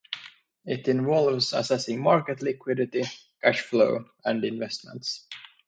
[0.65, 3.03] It involves assessing market liquidity,
[3.43, 5.27] cash flow, and investments.